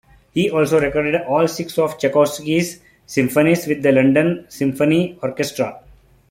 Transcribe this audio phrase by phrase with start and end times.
[0.31, 5.83] He also recorded all six of Tchaikovsky's symphonies with the London Symphony Orchestra.